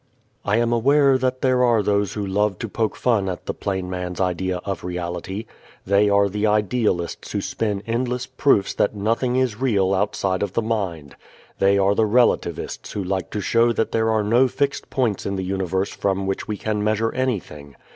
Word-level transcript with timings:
I 0.43 0.55
am 0.57 0.73
aware 0.73 1.15
that 1.19 1.41
there 1.43 1.63
are 1.63 1.83
those 1.83 2.13
who 2.13 2.25
love 2.25 2.57
to 2.57 2.67
poke 2.67 2.95
fun 2.95 3.29
at 3.29 3.45
the 3.45 3.53
plain 3.53 3.87
man's 3.87 4.19
idea 4.19 4.57
of 4.65 4.83
reality. 4.83 5.45
They 5.85 6.09
are 6.09 6.27
the 6.27 6.47
idealists 6.47 7.31
who 7.31 7.39
spin 7.41 7.83
endless 7.85 8.25
proofs 8.25 8.73
that 8.73 8.95
nothing 8.95 9.35
is 9.35 9.61
real 9.61 9.93
outside 9.93 10.41
of 10.41 10.53
the 10.53 10.63
mind. 10.63 11.15
They 11.59 11.77
are 11.77 11.93
the 11.93 12.07
relativists 12.07 12.93
who 12.93 13.03
like 13.03 13.29
to 13.29 13.41
show 13.41 13.73
that 13.73 13.91
there 13.91 14.09
are 14.09 14.23
no 14.23 14.47
fixed 14.47 14.89
points 14.89 15.27
in 15.27 15.35
the 15.35 15.43
universe 15.43 15.89
from 15.91 16.25
which 16.25 16.47
we 16.47 16.57
can 16.57 16.83
measure 16.83 17.13
anything. 17.13 17.75